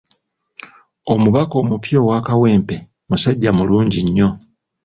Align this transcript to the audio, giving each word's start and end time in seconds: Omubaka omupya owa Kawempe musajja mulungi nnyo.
Omubaka 1.13 1.53
omupya 1.61 1.97
owa 2.05 2.19
Kawempe 2.27 2.75
musajja 3.09 3.49
mulungi 3.57 3.99
nnyo. 4.03 4.29